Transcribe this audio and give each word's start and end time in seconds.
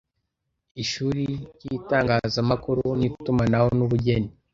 Ishuri 0.83 1.23
ry’ 1.55 1.63
itangazamakuru 1.77 2.85
n’ 2.99 3.01
itumanaho 3.07 3.67
n 3.77 3.79
‘ubugeni 3.85 4.29